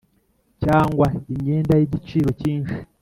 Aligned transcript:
cyangwa 0.61 1.07
imyenda 1.33 1.73
y’igiciro 1.79 2.29
cyinshi 2.39 2.77